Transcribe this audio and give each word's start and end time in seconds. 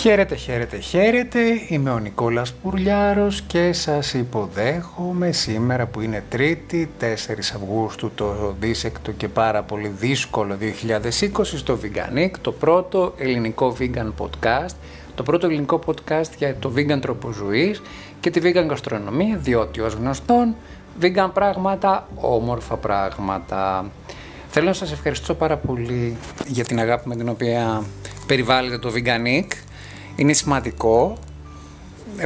Χαίρετε, 0.00 0.34
χαίρετε, 0.34 0.78
χαίρετε. 0.78 1.40
Είμαι 1.68 1.90
ο 1.90 1.98
Νικόλας 1.98 2.52
Πουρλιάρος 2.52 3.42
και 3.42 3.72
σας 3.72 4.14
υποδέχομαι 4.14 5.32
σήμερα 5.32 5.86
που 5.86 6.00
είναι 6.00 6.24
Τρίτη, 6.28 6.90
4 7.00 7.04
Αυγούστου 7.54 8.10
το 8.14 8.54
δίσεκτο 8.60 9.12
και 9.12 9.28
πάρα 9.28 9.62
πολύ 9.62 9.88
δύσκολο 9.88 10.56
2020 10.56 11.44
στο 11.44 11.78
Veganic, 11.82 12.30
το 12.40 12.52
πρώτο 12.52 13.14
ελληνικό 13.16 13.76
vegan 13.80 14.12
podcast, 14.18 14.74
το 15.14 15.22
πρώτο 15.22 15.46
ελληνικό 15.46 15.80
podcast 15.86 16.30
για 16.38 16.56
το 16.58 16.72
vegan 16.76 17.00
τρόπο 17.00 17.32
ζωής 17.32 17.82
και 18.20 18.30
τη 18.30 18.40
vegan 18.44 18.66
γαστρονομία, 18.68 19.36
διότι 19.36 19.80
ως 19.80 19.94
γνωστόν 19.94 20.54
vegan 21.00 21.30
πράγματα, 21.32 22.08
όμορφα 22.14 22.76
πράγματα. 22.76 23.90
Θέλω 24.48 24.66
να 24.66 24.72
σας 24.72 24.92
ευχαριστήσω 24.92 25.34
πάρα 25.34 25.56
πολύ 25.56 26.16
για 26.46 26.64
την 26.64 26.78
αγάπη 26.78 27.08
με 27.08 27.16
την 27.16 27.28
οποία 27.28 27.82
περιβάλλεται 28.26 28.78
το 28.78 28.92
Veganic 28.94 29.46
είναι 30.16 30.32
σημαντικό. 30.32 31.18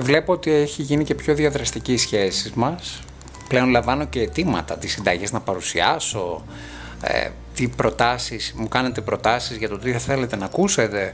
Βλέπω 0.01 0.33
ότι 0.33 0.51
έχει 0.51 0.83
γίνει 0.83 1.05
και 1.05 1.15
πιο 1.15 1.35
διαδραστική 1.35 1.93
η 1.93 1.97
σχέση 1.97 2.53
μας. 2.55 3.03
Πλέον 3.49 3.69
λαμβάνω 3.71 4.05
και 4.05 4.21
αιτήματα 4.21 4.77
τις 4.77 4.93
συνταγές 4.93 5.33
να 5.33 5.41
παρουσιάσω, 5.41 6.45
ε, 7.03 7.29
τι 7.55 7.69
προτάσεις, 7.69 8.53
μου 8.57 8.69
κάνετε 8.69 9.01
προτάσεις 9.01 9.57
για 9.57 9.69
το 9.69 9.79
τι 9.79 9.93
θα 9.93 9.99
θέλετε 9.99 10.37
να 10.37 10.45
ακούσετε. 10.45 11.13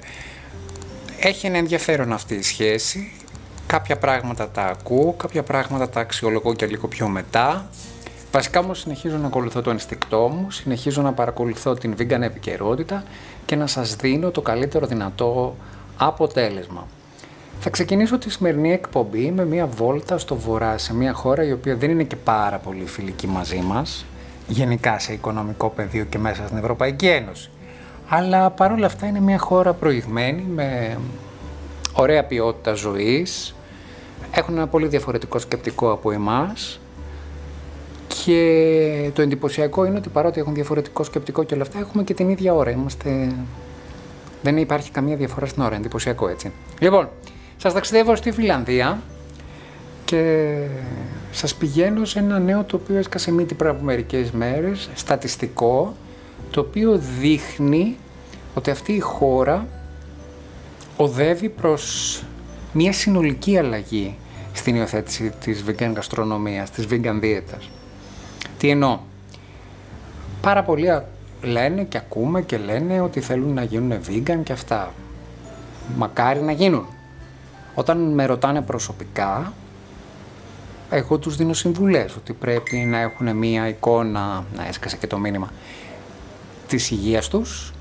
Έχει 1.21 1.47
ένα 1.47 1.59
ενδιαφέρον 1.59 2.13
αυτή 2.13 2.35
η 2.35 2.43
σχέση. 2.43 3.13
Κάποια 3.67 3.97
πράγματα 3.97 4.49
τα 4.49 4.63
ακούω, 4.63 5.13
κάποια 5.13 5.43
πράγματα 5.43 5.89
τα 5.89 6.01
αξιολογώ 6.01 6.55
και 6.55 6.67
λίγο 6.67 6.89
πιο 6.89 7.09
μετά. 7.09 7.71
Βασικά 8.33 8.61
όμως 8.61 8.81
συνεχίζω 8.81 9.17
να 9.17 9.27
ακολουθώ 9.27 9.63
το 9.63 9.71
ενστικτό 9.71 10.29
μου, 10.29 10.51
συνεχίζω 10.51 11.03
να 11.03 11.13
παρακολουθώ 11.13 11.75
την 11.75 11.95
vegan 11.99 12.21
επικαιρότητα 12.21 13.05
και 13.47 13.57
να 13.57 13.67
σας 13.67 13.97
δίνω 13.97 14.31
το 14.31 14.41
καλύτερο 14.41 14.87
δυνατό 14.87 15.57
Αποτέλεσμα. 16.03 16.87
Θα 17.61 17.71
ξεκινήσω 17.71 18.19
τη 18.19 18.31
σημερινή 18.31 18.73
εκπομπή 18.73 19.31
με 19.31 19.45
μια 19.45 19.67
βόλτα 19.67 20.19
στο 20.19 20.37
βορρά, 20.37 20.79
σε 20.79 20.95
μια 20.95 21.13
χώρα 21.13 21.45
η 21.45 21.53
οποία 21.53 21.77
δεν 21.77 21.91
είναι 21.91 22.03
και 22.03 22.17
πάρα 22.17 22.59
πολύ 22.59 22.85
φιλική 22.87 23.27
μαζί 23.27 23.59
μας, 23.59 24.05
γενικά 24.49 24.99
σε 24.99 25.13
οικονομικό 25.13 25.69
πεδίο 25.69 26.05
και 26.05 26.19
μέσα 26.19 26.47
στην 26.47 26.59
Ευρωπαϊκή 26.59 27.07
Ένωση. 27.07 27.51
Αλλά 28.09 28.51
παρόλα 28.51 28.87
αυτά 28.87 29.07
είναι 29.07 29.21
μια 29.21 29.39
χώρα 29.39 29.73
προηγμένη, 29.73 30.43
με 30.43 30.99
ωραία 31.93 32.25
ποιότητα 32.25 32.73
ζωής, 32.73 33.55
έχουν 34.33 34.57
ένα 34.57 34.67
πολύ 34.67 34.87
διαφορετικό 34.87 35.39
σκεπτικό 35.39 35.93
από 35.93 36.11
εμάς 36.11 36.81
και 38.25 39.11
το 39.15 39.23
εντυπωσιακό 39.23 39.85
είναι 39.85 39.97
ότι 39.97 40.09
παρότι 40.09 40.41
έχουν 40.41 40.55
διαφορετικό 40.55 41.05
σκεπτικό 41.05 41.43
και 41.43 41.55
όλα 41.55 41.63
αυτά, 41.63 41.79
έχουμε 41.79 42.03
και 42.03 42.15
την 42.15 42.29
ίδια 42.29 42.55
ώρα. 42.55 42.71
Είμαστε 42.71 43.33
δεν 44.43 44.57
υπάρχει 44.57 44.91
καμία 44.91 45.17
διαφορά 45.17 45.47
στην 45.47 45.63
ώρα, 45.63 45.77
εντυπωσιακό 45.77 46.29
έτσι. 46.29 46.53
Λοιπόν, 46.79 47.09
σας 47.57 47.73
ταξιδεύω 47.73 48.17
στη 48.17 48.33
Φιλανδία 48.33 49.03
και 50.05 50.55
σας 51.31 51.55
πηγαίνω 51.55 52.05
σε 52.05 52.19
ένα 52.19 52.39
νέο 52.39 52.65
το 52.65 52.77
οποίο 52.77 52.97
έσκασε 52.97 53.33
μύτη 53.33 53.55
πριν 53.55 53.71
από 53.71 53.85
μερικές 53.85 54.31
μέρες, 54.31 54.89
στατιστικό, 54.95 55.97
το 56.51 56.61
οποίο 56.61 57.01
δείχνει 57.21 57.97
ότι 58.55 58.71
αυτή 58.71 58.93
η 58.93 59.01
χώρα 59.01 59.67
οδεύει 60.97 61.49
προς 61.49 62.23
μια 62.73 62.93
συνολική 62.93 63.59
αλλαγή 63.59 64.17
στην 64.53 64.75
υιοθέτηση 64.75 65.33
της 65.41 65.65
vegan 65.69 65.93
γαστρονομίας, 65.95 66.71
της 66.71 66.87
vegan 66.91 67.17
δίαιτας. 67.21 67.71
Τι 68.59 68.69
εννοώ; 68.69 68.99
Πάρα 70.41 70.63
πολλοί 70.63 70.87
λένε 71.43 71.85
και 71.85 71.97
ακούμε 71.97 72.43
και 72.43 72.59
λένε 72.59 73.01
ότι 73.01 73.21
θέλουν 73.21 73.53
να 73.55 73.63
γίνουν 73.63 74.01
vegan 74.09 74.41
και 74.43 74.53
αυτά. 74.53 74.93
Μακάρι 75.97 76.41
να 76.41 76.53
γίνουν. 76.53 76.87
Όταν 77.75 78.15
με 78.15 78.27
ρωτάνε 78.27 78.61
προσωπικά, 78.61 79.53
εγώ 80.91 81.19
τους 81.19 81.37
δίνω 81.37 81.53
συμβουλές 81.53 82.17
ότι 82.17 82.33
πρέπει 82.33 82.77
να 82.77 82.99
έχουν 82.99 83.37
μία 83.37 83.69
εικόνα, 83.69 84.45
να 84.57 84.67
έσκασε 84.69 84.97
και 84.97 85.07
το 85.07 85.19
μήνυμα, 85.19 85.53
της 86.69 86.91
υγείας 86.91 87.29
τους 87.29 87.73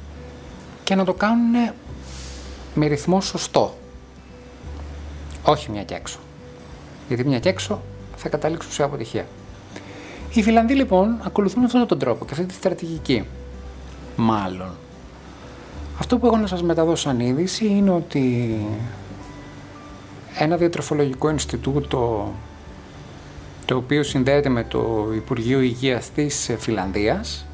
και 0.84 0.96
να 0.96 1.06
το 1.06 1.14
κάνουν 1.14 1.72
με 2.76 2.88
ρυθμό 2.88 3.22
σωστό. 3.22 3.78
Όχι 5.44 5.72
μια 5.72 5.84
και 5.84 5.96
έξω. 5.96 6.20
Γιατί 7.08 7.26
μια 7.26 7.40
και 7.40 7.50
έξω 7.50 7.82
θα 8.16 8.30
καταλήξουν 8.30 8.72
σε 8.72 8.84
αποτυχία. 8.84 9.28
Οι 10.34 10.44
Φιλανδοί 10.44 10.74
λοιπόν 10.74 11.20
ακολουθούν 11.24 11.64
αυτόν 11.64 11.88
τον 11.88 12.00
τρόπο 12.00 12.26
και 12.26 12.32
αυτή 12.32 12.46
τη 12.46 12.54
στρατηγική 12.54 13.26
μάλλον. 14.20 14.70
Αυτό 16.00 16.18
που 16.18 16.26
έχω 16.26 16.38
να 16.38 16.48
σας 16.48 16.64
μεταδώσω 16.64 17.02
σαν 17.02 17.20
είδηση 17.20 17.66
είναι 17.66 17.92
ότι 17.92 18.56
ένα 20.38 20.58
διατροφολογικό 20.58 21.30
Ινστιτούτο 21.30 22.32
το 23.66 23.76
οποίο 23.76 24.04
συνδέεται 24.04 24.50
με 24.50 24.64
το 24.64 25.08
Υπουργείο 25.16 25.60
Υγείας 25.62 26.12
της 26.12 26.52
Φιλανδίας 26.58 27.46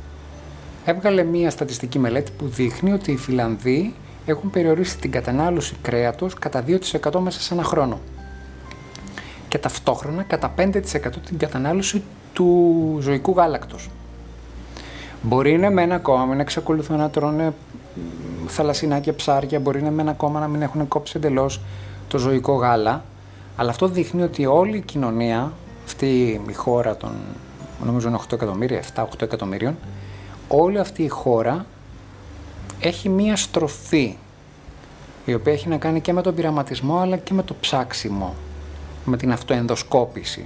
έβγαλε 0.86 1.24
μία 1.24 1.50
στατιστική 1.50 2.00
μελέτη 2.00 2.32
που 2.38 2.48
δείχνει 2.48 2.92
ότι 2.92 3.12
οι 3.12 3.18
Φιλανδοί 3.18 3.94
έχουν 4.26 4.50
περιορίσει 4.50 4.98
την 4.98 5.12
κατανάλωση 5.12 5.76
κρέατος 5.82 6.34
κατά 6.34 6.64
2% 6.68 7.20
μέσα 7.20 7.42
σε 7.42 7.54
ένα 7.54 7.64
χρόνο 7.64 8.00
και 9.48 9.58
ταυτόχρονα 9.58 10.24
κατά 10.24 10.54
5% 10.58 10.82
την 11.26 11.38
κατανάλωση 11.38 12.04
του 12.34 12.98
ζωικού 13.02 13.32
γάλακτος. 13.32 13.90
Μπορεί 15.28 15.58
να 15.58 15.70
μεν 15.70 15.92
ακόμα 15.92 16.36
να 16.36 16.42
εξακολουθούν 16.42 16.98
να 16.98 17.10
τρώνε 17.10 17.54
θαλασσινά 18.48 19.02
ψάρια, 19.16 19.60
μπορεί 19.60 19.82
να 19.82 19.92
μεν 19.92 20.10
ακόμα 20.10 20.40
να 20.40 20.48
μην 20.48 20.62
έχουν 20.62 20.88
κόψει 20.88 21.14
εντελώς 21.18 21.62
το 22.08 22.18
ζωικό 22.18 22.54
γάλα, 22.54 23.04
αλλά 23.56 23.70
αυτό 23.70 23.88
δείχνει 23.88 24.22
ότι 24.22 24.46
όλη 24.46 24.78
η 24.78 24.82
κοινωνία, 24.82 25.54
αυτή 25.86 26.42
η 26.48 26.54
χώρα 26.54 26.98
των 26.98 27.12
νομίζω 27.86 28.22
8 28.30 28.34
εκατομμύρια, 28.34 28.82
7-8 28.96 29.04
εκατομμύριων, 29.22 29.76
όλη 30.48 30.80
αυτή 30.80 31.04
η 31.04 31.08
χώρα 31.08 31.66
έχει 32.80 33.10
μία 33.10 33.36
στροφή 33.36 34.18
η 35.26 35.34
οποία 35.34 35.54
έχει 35.54 35.68
να 35.68 35.78
κάνει 35.78 36.02
και 36.02 36.14
με 36.14 36.22
τον 36.22 36.36
πειραματισμό 36.36 36.98
αλλά 37.00 37.18
και 37.18 37.34
με 37.34 37.44
το 37.44 37.56
ψάξιμο, 37.60 38.36
με 39.06 39.18
την 39.18 39.32
αυτοενδοσκόπηση 39.32 40.46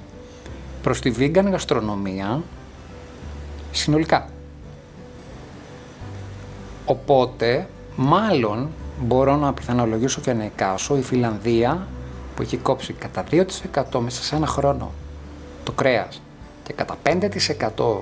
προς 0.81 0.99
τη 1.01 1.13
vegan 1.17 1.45
γαστρονομία 1.51 2.41
συνολικά. 3.71 4.27
Οπότε, 6.89 7.67
μάλλον 7.95 8.69
μπορώ 9.01 9.35
να 9.35 9.53
πιθανολογήσω 9.53 10.21
και 10.21 10.33
να 10.33 10.43
εικάσω 10.45 10.97
η 10.97 11.01
Φιλανδία 11.01 11.87
που 12.35 12.41
έχει 12.41 12.57
κόψει 12.57 12.93
κατά 12.93 13.23
2% 13.31 13.99
μέσα 13.99 14.23
σε 14.23 14.35
ένα 14.35 14.47
χρόνο 14.47 14.91
το 15.63 15.71
κρέας 15.71 16.21
και 16.63 16.73
κατά 16.73 16.95
5% 17.03 17.97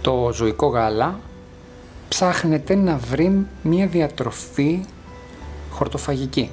το 0.00 0.30
ζωικό 0.32 0.66
γάλα 0.66 1.18
ψάχνεται 2.08 2.74
να 2.74 2.96
βρει 2.96 3.46
μια 3.62 3.86
διατροφή 3.86 4.84
χορτοφαγική. 5.70 6.50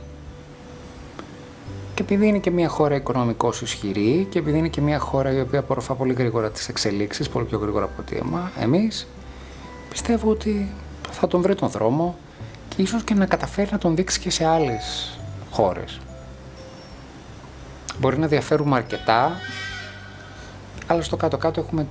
Και 1.93 2.01
επειδή 2.01 2.27
είναι 2.27 2.39
και 2.39 2.51
μια 2.51 2.67
χώρα 2.67 2.95
οικονομικώς 2.95 3.61
ισχυρή 3.61 4.27
και 4.29 4.39
επειδή 4.39 4.57
είναι 4.57 4.67
και 4.67 4.81
μια 4.81 4.99
χώρα 4.99 5.31
η 5.31 5.39
οποία 5.39 5.59
απορροφά 5.59 5.93
πολύ 5.93 6.13
γρήγορα 6.13 6.51
τις 6.51 6.67
εξελίξεις, 6.67 7.29
πολύ 7.29 7.45
πιο 7.45 7.59
γρήγορα 7.59 7.85
από 7.85 7.93
ότι 7.99 8.23
εμείς, 8.59 9.07
πιστεύω 9.95 10.29
ότι 10.29 10.73
θα 11.11 11.27
τον 11.27 11.41
βρει 11.41 11.55
τον 11.55 11.69
δρόμο 11.69 12.17
και 12.69 12.81
ίσως 12.81 13.03
και 13.03 13.13
να 13.13 13.25
καταφέρει 13.25 13.69
να 13.71 13.77
τον 13.77 13.95
δείξει 13.95 14.19
και 14.19 14.29
σε 14.29 14.45
άλλες 14.45 15.17
χώρες. 15.51 15.99
Μπορεί 17.99 18.17
να 18.17 18.27
διαφέρουμε 18.27 18.75
αρκετά, 18.75 19.31
αλλά 20.87 21.01
στο 21.01 21.15
κάτω-κάτω 21.17 21.59
έχουμε 21.59 21.87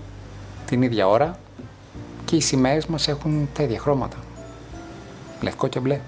την 0.66 0.82
ίδια 0.82 1.08
ώρα 1.08 1.38
και 2.24 2.36
οι 2.36 2.40
σημαίες 2.40 2.86
μας 2.86 3.08
έχουν 3.08 3.48
τα 3.52 3.62
ίδια 3.62 3.78
χρώματα. 3.78 4.16
Λευκό 5.40 5.66
και 5.68 5.80
μπλε. 5.80 6.00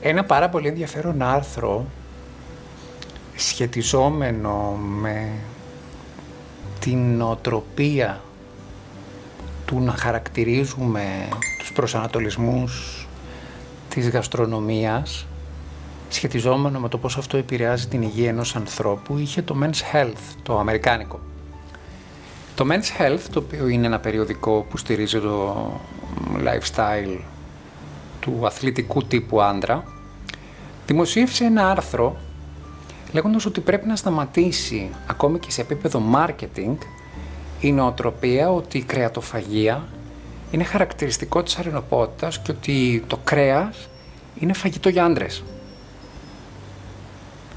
Ένα 0.00 0.24
πάρα 0.24 0.48
πολύ 0.48 0.68
ενδιαφέρον 0.68 1.22
άρθρο 1.22 1.86
σχετιζόμενο 3.48 4.78
με 5.00 5.28
την 6.80 7.22
οτροπία 7.22 8.20
του 9.64 9.80
να 9.80 9.92
χαρακτηρίζουμε 9.92 11.28
τους 11.58 11.72
προσανατολισμούς 11.72 13.06
της 13.88 14.08
γαστρονομίας 14.08 15.26
σχετιζόμενο 16.08 16.80
με 16.80 16.88
το 16.88 16.98
πώς 16.98 17.16
αυτό 17.16 17.36
επηρεάζει 17.36 17.86
την 17.86 18.02
υγεία 18.02 18.28
ενός 18.28 18.56
ανθρώπου 18.56 19.18
είχε 19.18 19.42
το 19.42 19.56
Men's 19.62 19.94
Health, 19.94 20.34
το 20.42 20.58
αμερικάνικο. 20.58 21.20
Το 22.54 22.66
Men's 22.68 23.00
Health, 23.02 23.22
το 23.32 23.38
οποίο 23.38 23.68
είναι 23.68 23.86
ένα 23.86 23.98
περιοδικό 23.98 24.66
που 24.70 24.76
στηρίζει 24.76 25.20
το 25.20 25.80
lifestyle 26.44 27.18
του 28.20 28.46
αθλητικού 28.46 29.04
τύπου 29.04 29.42
άντρα, 29.42 29.84
δημοσίευσε 30.86 31.44
ένα 31.44 31.70
άρθρο 31.70 32.16
λέγοντας 33.12 33.46
ότι 33.46 33.60
πρέπει 33.60 33.86
να 33.86 33.96
σταματήσει 33.96 34.90
ακόμη 35.06 35.38
και 35.38 35.50
σε 35.50 35.60
επίπεδο 35.60 36.02
marketing 36.14 36.76
η 37.60 37.72
νοοτροπία 37.72 38.50
ότι 38.50 38.78
η 38.78 38.82
κρεατοφαγία 38.82 39.88
είναι 40.50 40.64
χαρακτηριστικό 40.64 41.42
της 41.42 41.56
αρενοπότητας 41.58 42.38
και 42.38 42.50
ότι 42.50 43.04
το 43.06 43.18
κρέας 43.24 43.88
είναι 44.40 44.52
φαγητό 44.52 44.88
για 44.88 45.04
άντρες. 45.04 45.42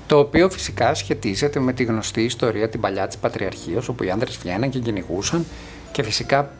Το 0.07 0.19
οποίο 0.19 0.49
φυσικά 0.49 0.93
σχετίζεται 0.93 1.59
με 1.59 1.73
τη 1.73 1.83
γνωστή 1.83 2.23
ιστορία 2.23 2.69
την 2.69 2.79
παλιά 2.79 3.07
της 3.07 3.17
Πατριαρχίας 3.17 3.87
όπου 3.87 4.03
οι 4.03 4.09
άντρες 4.09 4.37
βγαίναν 4.37 4.69
και 4.69 4.79
κυνηγούσαν 4.79 5.45
και 5.91 6.03
φυσικά 6.03 6.51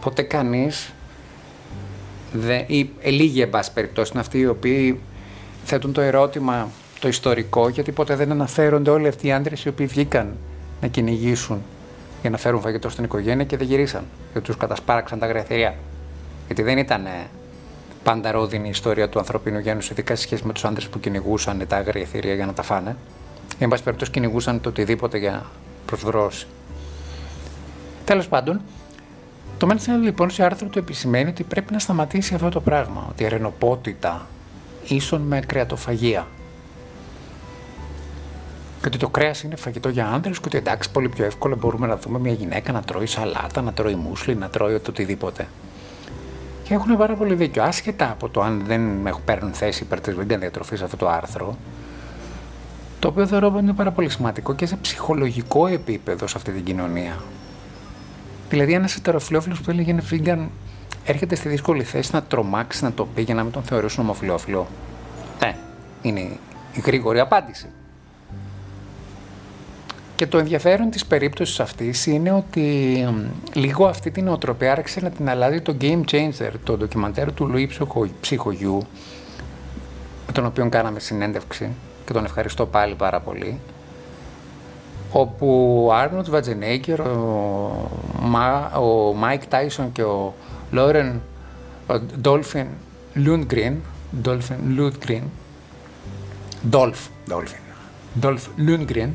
ποτέ 0.00 0.22
κανείς 0.22 0.92
δεν, 2.32 2.64
ή 2.66 2.90
ε, 3.00 3.10
λίγοι 3.10 3.40
εν 3.40 3.50
πάση 3.50 3.72
περιπτώσει 3.72 4.10
είναι 4.12 4.20
αυτοί 4.20 4.38
οι 4.38 4.46
οποίοι 4.46 5.00
θέτουν 5.64 5.92
το 5.92 6.00
ερώτημα 6.00 6.68
το 7.06 7.12
ιστορικό 7.12 7.68
γιατί 7.68 7.92
ποτέ 7.92 8.14
δεν 8.16 8.30
αναφέρονται 8.30 8.90
όλοι 8.90 9.08
αυτοί 9.08 9.26
οι 9.26 9.32
άντρες 9.32 9.64
οι 9.64 9.68
οποίοι 9.68 9.86
βγήκαν 9.86 10.36
να 10.80 10.88
κυνηγήσουν 10.88 11.62
για 12.20 12.30
να 12.30 12.36
φέρουν 12.36 12.60
φαγητό 12.60 12.88
στην 12.88 13.04
οικογένεια 13.04 13.44
και 13.44 13.56
δεν 13.56 13.66
γυρίσαν 13.66 14.04
γιατί 14.32 14.46
τους 14.46 14.56
κατασπάραξαν 14.56 15.18
τα 15.18 15.26
αγριαθήρια. 15.26 15.74
Γιατί 16.46 16.62
δεν 16.62 16.78
ήταν 16.78 17.06
πάντα 18.02 18.30
ρόδινη 18.30 18.66
η 18.66 18.70
ιστορία 18.70 19.08
του 19.08 19.18
ανθρωπίνου 19.18 19.58
γένους, 19.58 19.90
ειδικά 19.90 20.14
σε 20.16 20.22
σχέση 20.22 20.46
με 20.46 20.52
τους 20.52 20.64
άντρες 20.64 20.88
που 20.88 21.00
κυνηγούσαν 21.00 21.66
τα 21.68 21.76
αγριαθήρια 21.76 22.34
για 22.34 22.46
να 22.46 22.52
τα 22.52 22.62
φάνε. 22.62 22.96
Εν 23.58 23.68
πάση 23.68 23.82
περιπτώσει, 23.82 24.10
κυνηγούσαν 24.10 24.60
το 24.60 24.68
οτιδήποτε 24.68 25.18
για 25.18 25.44
προσβρόση. 25.86 26.46
Τέλος 28.04 28.28
πάντων, 28.28 28.60
το 29.58 29.66
Μένσεν 29.66 30.02
λοιπόν 30.02 30.30
σε 30.30 30.44
άρθρο 30.44 30.68
του 30.68 30.78
επισημαίνει 30.78 31.28
ότι 31.28 31.42
πρέπει 31.42 31.72
να 31.72 31.78
σταματήσει 31.78 32.34
αυτό 32.34 32.48
το 32.48 32.60
πράγμα. 32.60 33.06
Ότι 33.10 33.22
η 33.22 33.26
αρενοπότητα 33.26 34.26
ίσον 34.88 35.20
με 35.20 35.40
κρεατοφαγία. 35.40 36.26
Και 38.86 38.92
ότι 38.94 39.04
το 39.04 39.10
κρέας 39.10 39.42
είναι 39.42 39.56
φαγητό 39.56 39.88
για 39.88 40.06
άντρε 40.06 40.32
και 40.32 40.38
ότι 40.44 40.56
εντάξει, 40.56 40.90
πολύ 40.90 41.08
πιο 41.08 41.24
εύκολα 41.24 41.56
μπορούμε 41.56 41.86
να 41.86 41.96
δούμε 41.96 42.18
μια 42.18 42.32
γυναίκα 42.32 42.72
να 42.72 42.82
τρώει 42.82 43.06
σαλάτα, 43.06 43.62
να 43.62 43.72
τρώει 43.72 43.94
μουσλι, 43.94 44.34
να 44.34 44.48
τρώει 44.48 44.74
οτιδήποτε. 44.74 45.48
Και 46.62 46.74
έχουν 46.74 46.96
πάρα 46.96 47.14
πολύ 47.14 47.34
δίκιο. 47.34 47.62
Άσχετα 47.62 48.10
από 48.10 48.28
το 48.28 48.42
αν 48.42 48.62
δεν 48.66 49.06
έχουν 49.06 49.24
παίρνουν 49.24 49.52
θέση 49.52 49.82
υπέρ 49.82 50.00
τη 50.00 50.12
vegan 50.20 50.38
διατροφή 50.38 50.74
αυτό 50.82 50.96
το 50.96 51.08
άρθρο, 51.08 51.56
το 52.98 53.08
οποίο 53.08 53.26
θεωρώ 53.26 53.46
ότι 53.46 53.58
είναι 53.58 53.72
πάρα 53.72 53.90
πολύ 53.90 54.08
σημαντικό 54.08 54.54
και 54.54 54.66
σε 54.66 54.76
ψυχολογικό 54.76 55.66
επίπεδο 55.66 56.26
σε 56.26 56.34
αυτή 56.36 56.52
την 56.52 56.64
κοινωνία. 56.64 57.22
Δηλαδή, 58.48 58.72
ένας 58.72 58.96
ετεροφιλόφιλος 58.96 59.60
που 59.60 59.70
έλεγε 59.70 59.90
είναι 59.90 60.02
vegan 60.10 60.46
έρχεται 61.04 61.34
στη 61.34 61.48
δύσκολη 61.48 61.82
θέση 61.82 62.10
να 62.12 62.22
τρομάξει 62.22 62.84
να 62.84 62.92
το 62.92 63.06
πει 63.14 63.22
για 63.22 63.34
να 63.34 63.42
μην 63.42 63.52
τον 63.52 63.62
θεωρήσουν 63.62 64.04
ομοφιλόφιλο. 64.04 64.66
Ναι, 65.40 65.56
είναι 66.02 66.20
η 66.72 66.80
γρήγορη 66.84 67.20
απάντηση. 67.20 67.66
Και 70.16 70.26
το 70.26 70.38
ενδιαφέρον 70.38 70.90
της 70.90 71.06
περίπτωσης 71.06 71.60
αυτής 71.60 72.06
είναι 72.06 72.32
ότι 72.32 73.08
λίγο 73.54 73.86
αυτή 73.86 74.10
την 74.10 74.28
οτροπία 74.28 74.72
άρχισε 74.72 75.00
να 75.00 75.10
την 75.10 75.28
αλλάζει 75.28 75.60
το 75.60 75.76
Game 75.80 76.00
Changer, 76.10 76.50
το 76.64 76.76
ντοκιμαντέρ 76.76 77.32
του 77.32 77.48
Λουί 77.48 77.70
Ψυχογιού, 78.20 78.82
με 80.26 80.32
τον 80.32 80.46
οποίο 80.46 80.68
κάναμε 80.68 81.00
συνέντευξη 81.00 81.70
και 82.04 82.12
τον 82.12 82.24
ευχαριστώ 82.24 82.66
πάλι 82.66 82.94
πάρα 82.94 83.20
πολύ, 83.20 83.60
όπου 85.12 85.82
ο 85.88 85.94
Άρνολντ 85.94 86.28
Σβαρτσενέγκερ, 86.30 87.00
ο, 87.00 87.90
ο 88.74 89.12
Μάικ 89.14 89.46
Τάισον 89.46 89.92
και 89.92 90.02
ο 90.02 90.34
Λόρεν 90.70 91.20
Ντόλφιν 92.20 92.66
Λούντγκριν, 93.14 93.76
Ντόλφιν 94.22 94.56
Λούντγκριν, 94.74 95.22
Ντόλφ, 96.68 96.98
Ντόλφιν, 97.28 97.60
Ντόλφ 98.20 98.46
Λούντγκριν, 98.56 99.10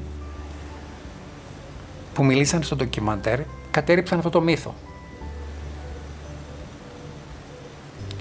που 2.14 2.26
μιλήσαν 2.26 2.64
στο 2.64 2.76
ντοκιμαντέρ 2.76 3.40
κατέρριψαν 3.72 4.18
αυτό 4.18 4.30
το 4.30 4.42
μύθο. 4.42 4.74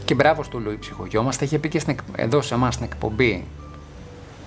Και 0.05 0.15
μπράβο 0.15 0.43
στο 0.43 0.59
Λουί 0.59 0.77
Ψυχογιός 0.77 1.23
μας, 1.23 1.39
τα 1.39 1.45
είχε 1.45 1.59
πει 1.59 1.69
και 1.69 1.79
στην, 1.79 1.97
εδώ 2.17 2.41
σε 2.41 2.55
εμάς 2.55 2.75
στην 2.75 2.87
εκπομπή 2.87 3.45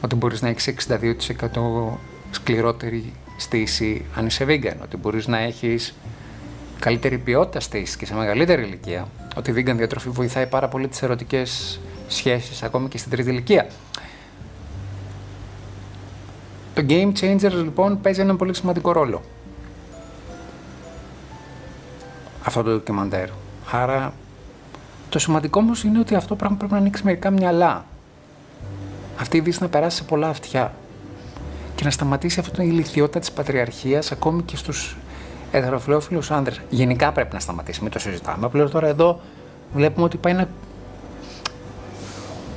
ότι 0.02 0.16
μπορείς 0.16 0.42
να 0.42 0.50
έχεις 0.50 0.74
62% 0.90 1.98
σκληρότερη 2.32 3.14
στήση 3.38 4.06
αν 4.16 4.26
είσαι 4.26 4.46
vegan, 4.48 4.76
ότι 4.84 4.98
μπορείς 4.98 5.28
να 5.28 5.38
έχεις 5.38 5.96
καλύτερη 6.80 7.18
ποιότητα 7.18 7.60
στήση 7.60 7.98
και 7.98 8.06
σε 8.06 8.14
μεγαλύτερη 8.14 8.64
ηλικία, 8.64 9.08
ότι 9.36 9.52
η 9.52 9.54
vegan 9.58 9.76
διατροφή 9.76 10.10
βοηθάει 10.10 10.46
πάρα 10.46 10.68
πολύ 10.68 10.88
τις 10.88 11.02
ερωτικές 11.02 11.80
σχέσεις 12.08 12.64
ακόμη 12.64 12.88
και 12.88 12.98
στην 12.98 13.12
τρίτη 13.12 13.30
ηλικία. 13.30 13.68
Το 16.88 16.90
Game 16.90 17.12
Changer 17.20 17.52
λοιπόν 17.52 18.02
παίζει 18.02 18.22
έναν 18.22 18.38
πολύ 18.38 18.56
σημαντικό 18.56 18.92
ρόλο. 18.92 19.22
Αυτό 22.44 22.64
το 22.64 22.70
ντοκιμαντέρ. 22.70 23.28
Άρα 23.72 24.14
το 25.10 25.20
σημαντικό 25.20 25.60
όμως 25.60 25.84
είναι 25.84 26.00
ότι 26.00 26.16
αυτό 26.16 26.36
πράγμα 26.36 26.58
πρέπει 26.58 26.72
να 26.74 26.78
ανοίξει 26.78 27.04
μερικά 27.06 27.30
μυαλά. 27.30 27.86
Αυτή 29.20 29.38
η 29.38 29.40
Δύση 29.40 29.62
να 29.62 29.68
περάσει 29.68 29.98
σε 29.98 30.04
πολλά 30.04 30.28
αυτιά 30.28 30.74
και 31.76 31.84
να 31.84 31.92
σταματήσει 31.92 32.40
αυτή 32.40 32.64
η 32.64 32.70
ηλικιότητα 32.72 33.20
της 33.20 33.32
πατριαρχίας 33.32 34.12
ακόμη 34.12 34.42
και 34.42 34.56
στους 34.56 34.98
ετεροφιλόφιλους 35.52 36.32
άνδρες. 36.32 36.62
Γενικά 36.70 37.12
πρέπει 37.12 37.34
να 37.34 37.40
σταματήσει, 37.40 37.82
μην 37.82 37.92
το 37.92 38.00
συζητάμε. 38.00 38.46
Απλώς 38.46 38.72
τώρα 38.72 38.88
εδώ 38.88 39.20
βλέπουμε 39.74 40.06
ότι 40.06 40.18
πάει 40.18 40.34
να 40.34 40.48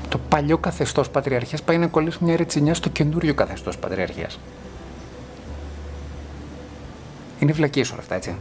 το 0.09 0.19
παλιό 0.29 0.59
καθεστώς 0.59 1.11
πατριαρχίας 1.11 1.63
πάει 1.63 1.79
να 1.79 1.87
κολλήσει 1.87 2.19
μια 2.21 2.37
ρετσινιά 2.37 2.75
στο 2.75 2.89
καινούριο 2.89 3.35
καθεστώς 3.35 3.79
πατριαρχίας. 3.79 4.39
Είναι 7.39 7.53
βλακίες 7.53 7.91
όλα 7.91 8.01
αυτά, 8.01 8.15
έτσι. 8.15 8.35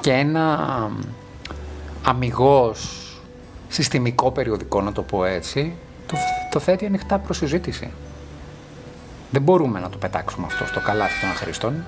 Και 0.00 0.12
ένα 0.12 0.90
αμυγός 2.04 3.06
συστημικό 3.68 4.30
περιοδικό, 4.30 4.80
να 4.80 4.92
το 4.92 5.02
πω 5.02 5.24
έτσι, 5.24 5.74
το, 6.06 6.16
το 6.50 6.58
θέτει 6.58 6.86
ανοιχτά 6.86 7.18
προς 7.18 7.36
συζήτηση. 7.36 7.90
Δεν 9.30 9.42
μπορούμε 9.42 9.80
να 9.80 9.88
το 9.88 9.98
πετάξουμε 9.98 10.46
αυτό 10.46 10.66
στο 10.66 10.80
καλάθι 10.80 11.20
των 11.20 11.30
αχρηστών. 11.30 11.84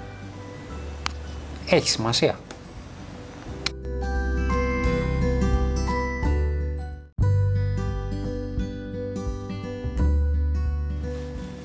Έχει 1.67 1.89
σημασία. 1.89 2.39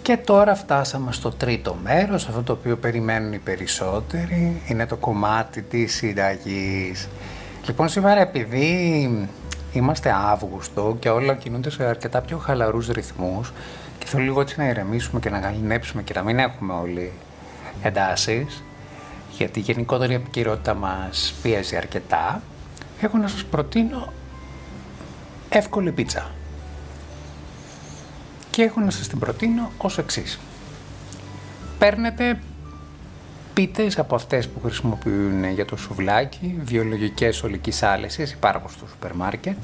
Και 0.10 0.18
τώρα 0.18 0.56
φτάσαμε 0.56 1.12
στο 1.12 1.32
τρίτο 1.32 1.78
μέρος, 1.84 2.28
αυτό 2.28 2.44
το 2.44 2.52
οποίο 2.54 2.78
περιμένουν 2.78 3.34
οι 3.34 3.38
περισσότεροι, 3.38 4.62
είναι 4.68 4.86
το 4.86 4.96
κομμάτι 4.96 5.62
της 5.62 5.96
συνταγής. 5.96 7.08
Λοιπόν, 7.66 7.90
σήμερα 7.90 8.22
επειδή 8.22 9.28
είμαστε 9.74 10.14
Αύγουστο 10.32 10.98
και 11.00 11.10
όλα 11.10 11.36
κινούνται 11.36 11.70
σε 11.70 11.84
αρκετά 11.84 12.22
πιο 12.22 12.38
χαλαρούς 12.38 12.88
ρυθμούς 12.88 13.54
και 14.00 14.06
θέλω 14.06 14.24
λίγο 14.24 14.42
έτσι 14.42 14.56
να 14.58 14.68
ηρεμήσουμε 14.68 15.20
και 15.20 15.30
να 15.30 15.40
γαλινέψουμε 15.40 16.02
και 16.02 16.14
να 16.14 16.24
μην 16.24 16.40
έχουμε 16.40 16.74
όλοι 16.74 17.12
εντάσεις, 17.82 18.64
γιατί 19.38 19.60
η 19.60 19.62
γενικότερη 19.62 20.14
επικυρότητα 20.14 20.74
μας 20.74 21.34
πίεζει 21.42 21.76
αρκετά, 21.76 22.42
έχω 23.02 23.18
να 23.18 23.28
σας 23.28 23.44
προτείνω 23.44 24.14
εύκολη 25.50 25.92
πίτσα 25.92 26.32
και 28.50 28.62
έχω 28.62 28.80
να 28.80 28.90
σας 28.90 29.08
την 29.08 29.20
προτείνω 29.20 29.72
ως 29.78 29.98
εξής. 29.98 30.40
Παίρνετε 31.80 32.40
πίτες 33.54 34.00
από 34.00 34.16
αυτές 34.16 34.48
που 34.48 34.60
χρησιμοποιούν 34.62 35.44
για 35.50 35.66
το 35.66 35.76
σουβλάκι, 35.76 36.60
βιολογικές 36.64 37.44
ολικής 37.44 37.84
άλεσης, 37.84 38.32
υπάρχουν 38.32 38.70
στο 38.70 38.88
σούπερ 38.88 39.14
μάρκετ. 39.14 39.58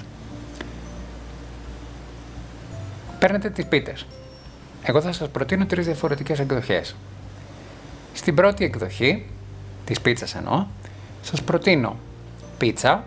Παίρνετε 3.19 3.49
τις 3.49 3.65
πίτες. 3.65 4.05
Εγώ 4.83 5.01
θα 5.01 5.11
σας 5.11 5.29
προτείνω 5.29 5.65
τρεις 5.65 5.85
διαφορετικές 5.85 6.39
εκδοχές. 6.39 6.95
Στην 8.13 8.35
πρώτη 8.35 8.63
εκδοχή, 8.63 9.25
της 9.85 10.01
πίτσας 10.01 10.35
εννοώ, 10.35 10.65
σας 11.21 11.41
προτείνω 11.41 11.97
πίτσα 12.57 13.03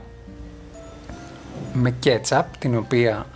με 1.79 1.91
κέτσαπ, 1.91 2.57
την 2.57 2.77
οποία 2.77 3.27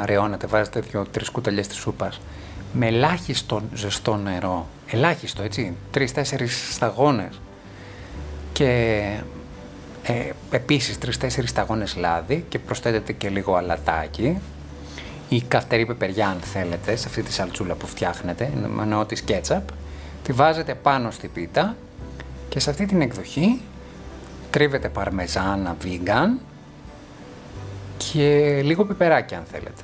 αραιώνετε, 0.00 0.46
βάζετε 0.46 0.80
δύο-τρει 0.80 1.30
κουταλιές 1.30 1.66
της 1.66 1.76
σούπας, 1.76 2.20
με 2.72 2.86
ελάχιστο 2.86 3.62
ζεστό 3.74 4.16
νερό, 4.16 4.66
ελάχιστο 4.86 5.42
έτσι, 5.42 5.76
τρεις-τέσσερις 5.90 6.74
σταγόνες 6.74 7.40
και 8.52 9.02
ε, 10.02 10.12
επίσης 10.50 10.98
τρεις-τέσσερις 10.98 11.50
σταγόνες 11.50 11.96
λάδι 11.96 12.44
και 12.48 12.58
προσθέτετε 12.58 13.12
και 13.12 13.28
λίγο 13.28 13.54
αλατάκι. 13.54 14.38
Ή 15.28 15.42
καυτερή 15.42 15.86
πεπεριά 15.86 16.28
αν 16.28 16.40
θέλετε 16.40 16.96
σε 16.96 17.08
αυτή 17.08 17.22
τη 17.22 17.32
σαλτσούλα 17.32 17.74
που 17.74 17.86
φτιάχνετε, 17.86 18.52
εννοώ 18.80 19.04
της 19.04 19.20
κέτσαπ, 19.20 19.68
τη 20.22 20.32
βάζετε 20.32 20.74
πάνω 20.74 21.10
στη 21.10 21.28
πίτα 21.28 21.76
και 22.48 22.60
σε 22.60 22.70
αυτή 22.70 22.86
την 22.86 23.00
εκδοχή 23.00 23.60
τρίβετε 24.50 24.88
παρμεζάνα 24.88 25.76
vegan 25.84 26.40
και 28.12 28.60
λίγο 28.62 28.84
πιπεράκι 28.84 29.34
αν 29.34 29.42
θέλετε. 29.50 29.82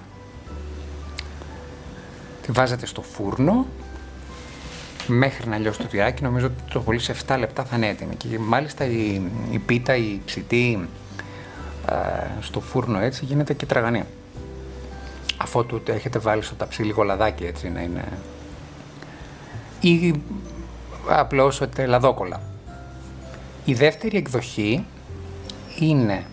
Τη 2.42 2.52
βάζετε 2.52 2.87
στο 2.87 3.02
φούρνο 3.02 3.66
μέχρι 5.06 5.49
να 5.49 5.59
λιώσει 5.59 5.78
το 5.78 5.87
τυράκι, 5.87 6.23
νομίζω 6.23 6.47
ότι 6.47 6.73
το 6.73 6.80
πολύ 6.80 6.99
σε 6.99 7.14
7 7.26 7.37
λεπτά 7.38 7.64
θα 7.64 7.76
είναι 7.76 7.88
έτοιμη. 7.88 8.14
Και 8.14 8.38
μάλιστα 8.38 8.85
η, 8.85 9.23
η 9.50 9.59
πίτα, 9.59 9.97
η 9.97 10.21
ψητή 10.25 10.88
ε, 11.88 11.95
στο 12.40 12.61
φούρνο 12.61 12.99
έτσι 12.99 13.25
γίνεται 13.25 13.54
και 13.54 13.66
τραγανή. 13.66 14.04
Αφού 15.37 15.66
το 15.66 15.80
έχετε 15.87 16.18
βάλει 16.18 16.42
στο 16.42 16.54
ταψί 16.54 16.83
λίγο 16.83 17.02
λαδάκι 17.02 17.45
έτσι 17.45 17.68
να 17.68 17.80
είναι... 17.80 18.04
Ή 19.80 20.14
απλώς 21.09 21.62
λαδόκολα. 21.87 22.40
Η 23.64 23.75
δεύτερη 23.75 24.16
εκδοχή 24.16 24.85
είναι 25.78 26.25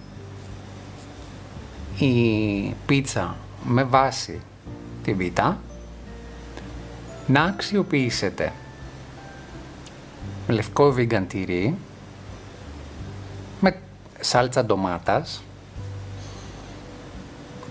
η 1.98 2.76
πίτσα 2.86 3.36
με 3.64 3.84
βάση 3.84 4.42
την 5.04 5.18
πίτα 5.18 5.60
να 7.28 7.44
αξιοποιήσετε 7.44 8.52
λευκό 10.48 10.94
vegan 10.98 11.24
τυρί 11.28 11.76
με 13.60 13.80
σάλτσα 14.20 14.66
ντομάτας 14.66 15.44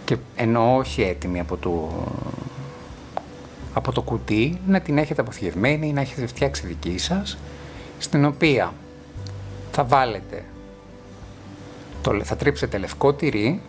και 0.04 0.16
ενώ 0.36 0.76
όχι 0.76 1.02
έτοιμη 1.02 1.40
από 1.40 1.56
το, 1.56 1.90
από 3.74 3.92
το 3.92 4.02
κουτί 4.02 4.60
να 4.66 4.80
την 4.80 4.98
έχετε 4.98 5.20
αποθηκευμένη 5.20 5.88
ή 5.88 5.92
να 5.92 6.00
έχετε 6.00 6.26
φτιάξει 6.26 6.66
δική 6.66 6.98
σας 6.98 7.38
στην 7.98 8.24
οποία 8.24 8.72
θα 9.72 9.84
βάλετε 9.84 10.44
το, 12.02 12.24
θα 12.24 12.36
τρίψετε 12.36 12.78
λευκό 12.78 13.12
τυρί 13.12 13.60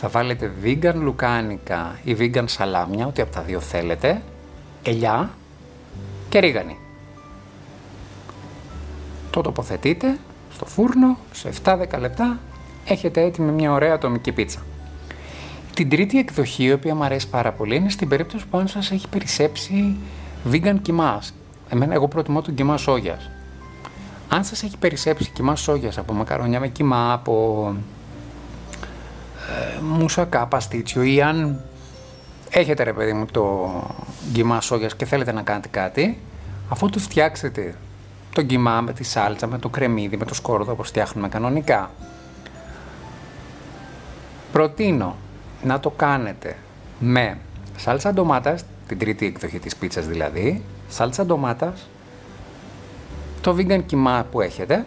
θα 0.00 0.08
βάλετε 0.08 0.52
vegan 0.64 0.94
λουκάνικα 0.94 1.98
ή 2.04 2.16
vegan 2.18 2.44
σαλάμια, 2.46 3.06
ό,τι 3.06 3.22
από 3.22 3.32
τα 3.32 3.42
δύο 3.42 3.60
θέλετε 3.60 4.22
ελιά 4.82 5.30
και 6.28 6.38
ρίγανη. 6.38 6.78
Το 9.30 9.40
τοποθετείτε 9.40 10.18
στο 10.52 10.66
φούρνο, 10.66 11.16
σε 11.32 11.50
7-10 11.64 11.98
λεπτά 11.98 12.38
έχετε 12.84 13.22
έτοιμη 13.22 13.52
μια 13.52 13.72
ωραία 13.72 13.94
ατομική 13.94 14.32
πίτσα. 14.32 14.58
Την 15.74 15.88
τρίτη 15.88 16.18
εκδοχή, 16.18 16.64
η 16.64 16.72
οποία 16.72 16.94
μου 16.94 17.04
αρέσει 17.04 17.28
πάρα 17.28 17.52
πολύ, 17.52 17.76
είναι 17.76 17.90
στην 17.90 18.08
περίπτωση 18.08 18.46
που 18.46 18.58
αν 18.58 18.68
σας 18.68 18.90
έχει 18.90 19.08
περισσέψει 19.08 19.96
vegan 20.52 20.76
κιμάς. 20.82 21.34
Εμένα, 21.68 21.94
εγώ 21.94 22.08
προτιμώ 22.08 22.42
τον 22.42 22.54
κιμά 22.54 22.76
σόγιας. 22.76 23.30
Αν 24.28 24.44
σας 24.44 24.62
έχει 24.62 24.76
περισσέψει 24.76 25.30
κιμά 25.30 25.56
σόγιας 25.56 25.98
από 25.98 26.12
μακαρόνια 26.12 26.60
με 26.60 26.68
κιμά, 26.68 27.12
από 27.12 27.66
ε, 27.76 27.80
μουσακά, 29.82 30.46
παστίτσιο 30.46 31.02
ή 31.02 31.22
αν 31.22 31.60
έχετε 32.50 32.82
ρε 32.82 32.92
παιδί 32.92 33.12
μου 33.12 33.24
το 33.26 33.70
γκυμά 34.30 34.60
σόγιας 34.60 34.96
και 34.96 35.04
θέλετε 35.04 35.32
να 35.32 35.42
κάνετε 35.42 35.68
κάτι, 35.68 36.18
αφού 36.68 36.88
τους 36.88 37.02
φτιάξετε 37.02 37.74
το 38.32 38.42
γκυμά 38.42 38.80
με 38.80 38.92
τη 38.92 39.04
σάλτσα, 39.04 39.46
με 39.46 39.58
το 39.58 39.68
κρεμμύδι, 39.68 40.16
με 40.16 40.24
το 40.24 40.34
σκόρδο 40.34 40.72
όπως 40.72 40.88
φτιάχνουμε 40.88 41.28
κανονικά, 41.28 41.90
προτείνω 44.52 45.16
να 45.62 45.80
το 45.80 45.90
κάνετε 45.90 46.56
με 46.98 47.38
σάλτσα 47.76 48.12
ντομάτας, 48.12 48.64
την 48.86 48.98
τρίτη 48.98 49.26
εκδοχή 49.26 49.58
της 49.58 49.76
πίτσας 49.76 50.06
δηλαδή, 50.06 50.62
σάλτσα 50.88 51.26
ντομάτας, 51.26 51.88
το 53.40 53.56
vegan 53.58 53.82
κιμά 53.86 54.26
που 54.30 54.40
έχετε, 54.40 54.86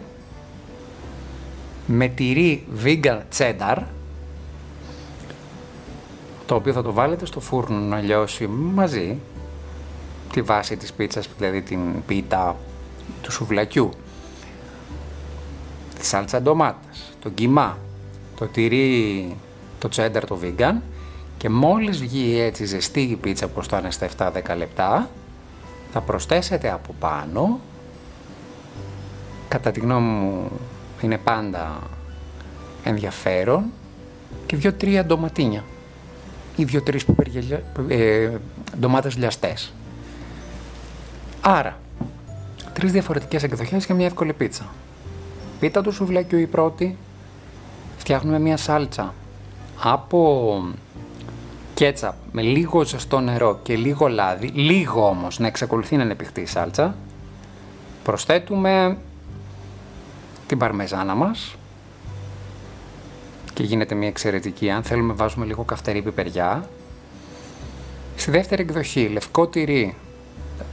με 1.86 2.08
τυρί 2.08 2.66
vegan 2.84 3.20
cheddar, 3.38 3.76
το 6.46 6.54
οποίο 6.54 6.72
θα 6.72 6.82
το 6.82 6.92
βάλετε 6.92 7.26
στο 7.26 7.40
φούρνο 7.40 7.78
να 7.78 8.00
λιώσει 8.00 8.46
μαζί 8.46 9.18
τη 10.32 10.42
βάση 10.42 10.76
της 10.76 10.92
πίτσας, 10.92 11.28
δηλαδή 11.38 11.62
την 11.62 12.04
πίτα 12.06 12.56
του 13.22 13.32
σουβλακιού, 13.32 13.90
τη 15.98 16.06
σάλτσα 16.06 16.42
ντομάτας, 16.42 17.12
το 17.22 17.28
κιμά, 17.28 17.78
το 18.36 18.46
τυρί, 18.46 19.36
το 19.78 19.88
τσένταρ, 19.88 20.26
το 20.26 20.38
vegan 20.42 20.74
και 21.36 21.48
μόλις 21.48 21.98
βγει 21.98 22.40
έτσι 22.40 22.64
ζεστή 22.64 23.00
η 23.00 23.16
πίτσα 23.16 23.48
προς 23.48 23.68
το 23.68 23.80
στα 23.88 24.08
7-10 24.18 24.56
λεπτά 24.56 25.08
θα 25.92 26.00
προσθέσετε 26.00 26.70
από 26.70 26.94
πάνω 26.98 27.60
κατά 29.48 29.70
τη 29.70 29.80
γνώμη 29.80 30.08
μου 30.08 30.50
είναι 31.02 31.18
πάντα 31.18 31.78
ενδιαφέρον 32.84 33.64
και 34.46 34.56
δύο-τρία 34.56 35.04
ντοματίνια 35.04 35.64
ή 36.56 36.64
δύο-τρει 36.64 37.00
ε, 37.88 38.30
ντομάτες 38.80 39.16
λιαστές. 39.16 39.72
Άρα, 41.40 41.78
τρεις 42.72 42.92
διαφορετικές 42.92 43.42
εκδοχές 43.42 43.84
για 43.86 43.94
μια 43.94 44.06
εύκολη 44.06 44.32
πίτσα. 44.32 44.64
Πίτα 45.60 45.82
του 45.82 45.92
σουβλάκιου 45.92 46.38
η 46.38 46.46
πρώτη, 46.46 46.96
φτιάχνουμε 47.96 48.38
μια 48.38 48.56
σάλτσα 48.56 49.14
από 49.82 50.62
κέτσαπ 51.74 52.14
με 52.32 52.42
λίγο 52.42 52.84
ζεστό 52.84 53.20
νερό 53.20 53.58
και 53.62 53.76
λίγο 53.76 54.06
λάδι, 54.06 54.46
λίγο 54.46 55.08
όμως 55.08 55.38
να 55.38 55.46
εξακολουθεί 55.46 55.96
να 55.96 56.02
είναι 56.02 56.14
πιχτή 56.14 56.40
η 56.40 56.46
σάλτσα. 56.46 56.96
Προσθέτουμε 58.04 58.96
την 60.46 60.58
παρμεζάνα 60.58 61.14
μας, 61.14 61.56
και 63.54 63.62
γίνεται 63.62 63.94
μια 63.94 64.08
εξαιρετική. 64.08 64.70
Αν 64.70 64.82
θέλουμε 64.82 65.12
βάζουμε 65.12 65.46
λίγο 65.46 65.62
καυτερή 65.62 66.02
πιπεριά. 66.02 66.68
Στη 68.16 68.30
δεύτερη 68.30 68.62
εκδοχή, 68.62 69.08
λευκό 69.08 69.46
τυρί, 69.46 69.94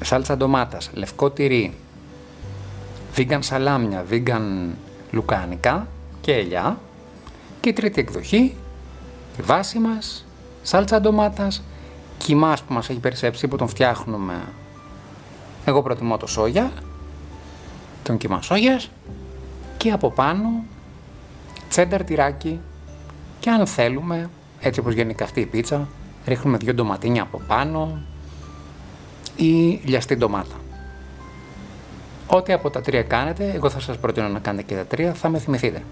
σάλτσα 0.01 0.37
ντομάτας, 0.37 0.89
λευκό 0.93 1.29
τυρί, 1.29 1.73
vegan 3.15 3.39
σαλάμια, 3.39 4.05
vegan 4.09 4.69
λουκάνικα 5.11 5.87
και 6.21 6.33
ελιά. 6.33 6.79
Και 7.59 7.69
η 7.69 7.73
τρίτη 7.73 8.01
εκδοχή, 8.01 8.55
η 9.39 9.41
βάση 9.41 9.79
μας, 9.79 10.25
σάλτσα 10.63 11.01
ντομάτας, 11.01 11.63
κοιμάς 12.17 12.63
που 12.63 12.73
μας 12.73 12.89
έχει 12.89 12.99
περισσέψει 12.99 13.47
που 13.47 13.55
τον 13.55 13.67
φτιάχνουμε. 13.67 14.41
Εγώ 15.65 15.81
προτιμώ 15.81 16.17
το 16.17 16.27
σόγια, 16.27 16.71
τον 18.03 18.17
κοιμά 18.17 18.41
σόγιας 18.41 18.89
και 19.77 19.91
από 19.91 20.11
πάνω 20.11 20.63
τσένταρ 21.69 22.03
τυράκι 22.03 22.59
και 23.41 23.49
αν 23.49 23.67
θέλουμε, 23.67 24.29
έτσι 24.59 24.79
όπως 24.79 24.93
γενικά 24.93 25.23
αυτή 25.23 25.39
η 25.39 25.45
πίτσα, 25.45 25.87
ρίχνουμε 26.25 26.57
δύο 26.57 26.73
ντοματίνια 26.73 27.21
από 27.21 27.41
πάνω 27.47 28.01
ή 29.35 29.81
λιαστή 29.83 30.15
ντομάτα. 30.15 30.55
Ό,τι 32.27 32.53
από 32.53 32.69
τα 32.69 32.81
τρία 32.81 33.03
κάνετε, 33.03 33.51
εγώ 33.55 33.69
θα 33.69 33.79
σας 33.79 33.97
προτείνω 33.97 34.27
να 34.27 34.39
κάνετε 34.39 34.63
και 34.63 34.75
τα 34.75 34.85
τρία, 34.85 35.13
θα 35.13 35.29
με 35.29 35.39
θυμηθείτε. 35.39 35.83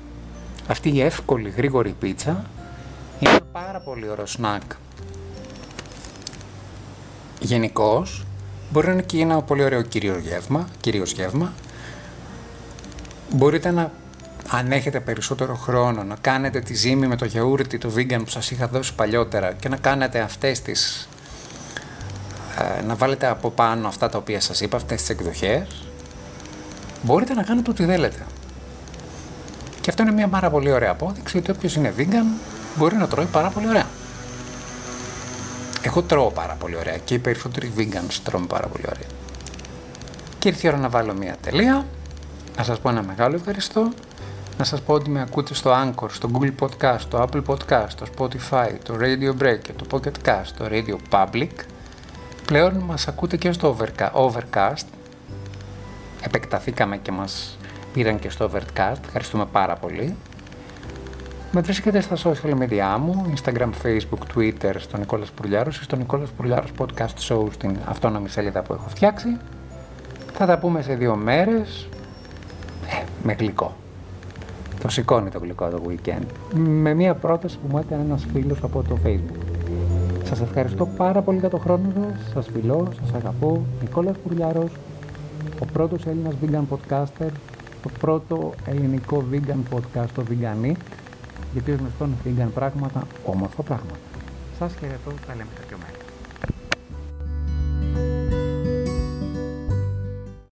Αυτή 0.68 0.89
η 0.89 1.01
εύκολη 1.01 1.50
γρήγορη 1.50 1.96
πίτσα 2.00 2.46
είναι 3.20 3.29
ένα 3.29 3.41
πάρα 3.51 3.79
πολύ 3.79 4.10
ωραίο 4.10 4.25
σνακ. 4.25 4.62
Γενικώς 7.39 8.25
μπορεί 8.72 8.88
να 8.88 8.94
είναι 8.94 9.01
και 9.01 9.22
ένα 9.22 9.41
πολύ 9.41 9.63
ωραίο 9.63 9.82
κυρίως 9.82 10.18
γεύμα, 10.18 10.68
κυρίως 10.79 11.12
γεύμα. 11.12 11.53
Μπορείτε 13.34 13.72
να 13.72 13.91
αν 14.51 14.72
έχετε 14.72 15.00
περισσότερο 15.00 15.56
χρόνο 15.56 16.03
να 16.03 16.15
κάνετε 16.22 16.60
τη 16.60 16.74
ζύμη 16.74 17.08
με 17.08 17.15
το 17.15 17.25
γιαούρτι, 17.25 17.77
το 17.77 17.91
vegan 17.96 18.20
που 18.24 18.29
σας 18.29 18.51
είχα 18.51 18.68
δώσει 18.68 18.94
παλιότερα 18.94 19.53
και 19.53 19.70
να 19.70 19.77
κάνετε 19.77 20.20
αυτές 20.20 20.62
τις 20.62 21.10
ε, 22.58 22.82
να 22.82 22.96
βάλετε 22.96 23.27
από 23.27 23.50
πάνω 23.50 23.88
αυτά 23.88 24.10
τα 24.10 24.18
οποία 24.18 24.41
σας 24.41 24.62
είπα, 24.62 24.77
αυτές 24.77 25.00
τις 25.00 25.10
εκδοχές 25.10 25.68
μπορείτε 27.01 27.34
να 27.34 27.44
κάνετε 27.44 27.70
ό,τι 27.70 27.86
θέλετε. 27.86 28.25
Και 29.82 29.89
αυτό 29.89 30.01
είναι 30.01 30.12
μια 30.12 30.27
πάρα 30.27 30.50
πολύ 30.50 30.72
ωραία 30.72 30.91
απόδειξη 30.91 31.38
ότι 31.38 31.51
όποιος 31.51 31.75
είναι 31.75 31.94
vegan 31.98 32.39
μπορεί 32.75 32.96
να 32.96 33.08
τρώει 33.08 33.25
πάρα 33.25 33.50
πολύ 33.50 33.68
ωραία. 33.68 33.88
Εγώ 35.82 36.01
τρώω 36.01 36.32
πάρα 36.32 36.53
πολύ 36.53 36.75
ωραία 36.75 36.98
και 36.98 37.13
οι 37.13 37.20
περισσότεροι 37.20 37.74
vegans 37.77 38.20
τρώμε 38.24 38.48
πάρα 38.48 38.68
πολύ 38.68 38.84
ωραία. 38.86 39.08
Και 40.39 40.48
ήρθε 40.48 40.68
η 40.68 40.70
ώρα 40.70 40.79
να 40.79 40.89
βάλω 40.89 41.13
μια 41.13 41.36
τελεία, 41.41 41.86
να 42.58 42.63
σας 42.63 42.79
πω 42.79 42.89
ένα 42.89 43.03
μεγάλο 43.03 43.36
ευχαριστώ 43.36 43.91
να 44.59 44.65
σας 44.65 44.81
πω 44.81 44.93
ότι 44.93 45.09
με 45.09 45.21
ακούτε 45.21 45.53
στο 45.53 45.71
Anchor, 45.71 46.07
στο 46.09 46.29
Google 46.33 46.51
Podcast, 46.59 46.99
το 47.09 47.21
Apple 47.21 47.43
Podcast, 47.45 47.89
το 47.95 48.05
Spotify, 48.17 48.69
το 48.83 48.97
Radio 48.99 49.43
Break 49.43 49.59
το 49.75 49.85
Pocket 49.91 50.27
Cast, 50.29 50.47
το 50.57 50.65
Radio 50.69 50.95
Public. 51.09 51.49
Πλέον 52.45 52.73
μας 52.73 53.07
ακούτε 53.07 53.37
και 53.37 53.51
στο 53.51 53.77
Overcast. 54.13 54.85
Επεκταθήκαμε 56.21 56.97
και 56.97 57.11
μας 57.11 57.57
πήραν 57.93 58.19
και 58.19 58.29
στο 58.29 58.49
Overcast. 58.53 58.97
Ευχαριστούμε 59.05 59.45
πάρα 59.45 59.75
πολύ. 59.75 60.15
Με 61.51 61.61
βρίσκεται 61.61 62.01
στα 62.01 62.15
social 62.15 62.57
media 62.59 62.97
μου, 62.99 63.33
Instagram, 63.35 63.69
Facebook, 63.83 64.35
Twitter, 64.35 64.73
στο 64.77 64.97
Νικόλας 64.97 65.31
Πουρλιάρος 65.31 65.79
ή 65.79 65.83
στο 65.83 65.95
Νικόλας 65.95 66.29
Πουρλιάρος 66.29 66.71
Podcast 66.77 67.27
Show 67.27 67.47
στην 67.51 67.77
αυτόνομη 67.85 68.29
σελίδα 68.29 68.61
που 68.61 68.73
έχω 68.73 68.89
φτιάξει. 68.89 69.37
Θα 70.33 70.45
τα 70.45 70.57
πούμε 70.57 70.81
σε 70.81 70.95
δύο 70.95 71.15
μέρες, 71.15 71.87
ε, 72.87 73.03
με 73.23 73.33
γλυκό. 73.33 73.75
Το 74.81 74.89
σηκώνει 74.89 75.29
το 75.29 75.39
γλυκό 75.39 75.69
το 75.69 75.81
weekend. 75.88 76.25
Με 76.55 76.93
μία 76.93 77.15
πρόταση 77.15 77.57
που 77.57 77.67
μου 77.71 77.77
έκανε 77.77 78.03
ένας 78.03 78.25
φίλος 78.33 78.63
από 78.63 78.83
το 78.83 78.98
Facebook. 79.05 79.50
Σας 80.24 80.41
ευχαριστώ 80.41 80.86
πάρα 80.86 81.21
πολύ 81.21 81.39
για 81.39 81.50
το 81.50 81.57
χρόνο 81.57 81.91
σας. 81.95 82.31
Σας 82.33 82.50
φιλώ, 82.53 82.88
σας 83.01 83.13
αγαπώ. 83.13 83.65
Νικόλας 83.81 84.17
Πουριάρο, 84.17 84.69
ο 85.59 85.65
πρώτος 85.74 86.05
Έλληνας 86.05 86.33
vegan 86.45 86.63
podcaster, 86.75 87.29
το 87.81 87.89
πρώτο 88.00 88.53
ελληνικό 88.65 89.24
vegan 89.31 89.75
podcast, 89.75 90.09
το 90.15 90.24
Vegan 90.29 90.65
Eat, 90.65 90.75
γιατί 91.53 91.71
γνωστόν 91.71 92.09
vegan 92.25 92.50
πράγματα, 92.53 93.07
όμορφα 93.25 93.63
πράγματα. 93.63 94.00
Σας 94.59 94.74
χαιρετώ, 94.79 95.12
τα 95.27 95.33
λέμε 95.36 95.50
κάποια 95.59 95.77
μέρα. 95.77 95.99